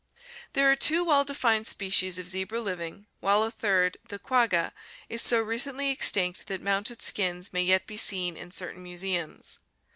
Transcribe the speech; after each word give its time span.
There 0.53 0.71
are 0.71 0.75
two 0.75 1.03
well 1.03 1.23
defined 1.23 1.67
species 1.67 2.17
of 2.17 2.27
zebra 2.27 2.59
living, 2.59 3.05
while 3.19 3.43
a 3.43 3.51
third, 3.51 3.97
the 4.07 4.17
quagga, 4.17 4.73
is 5.09 5.21
so 5.21 5.39
recently 5.39 5.91
extinct 5.91 6.47
that 6.47 6.59
mounted 6.59 7.03
skins 7.03 7.53
may 7.53 7.61
yet 7.61 7.85
be 7.85 7.97
seen 7.97 8.35
in 8.35 8.49
certain 8.49 8.81
museums. 8.81 9.59